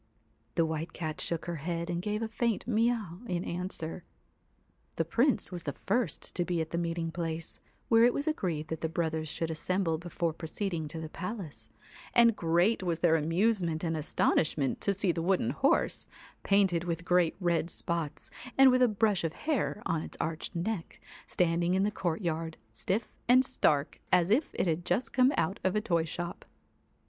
[0.55, 4.03] The White Cat shook her head and gave a faint mee aw in answer.
[4.95, 8.69] The Prince was the first to be at the meeting place, where it was agreed
[8.69, 11.69] that the brothers should assemble before proceeding to the palace,
[12.15, 16.07] and great was their amusement and astonishment to see the wooden horse,
[16.41, 20.99] painted with great red spots, and with a brush of hair on its arched neck,
[21.27, 25.75] standing in the courtyard, stiff and stark as if it had just come out of
[25.75, 26.43] a toy shop.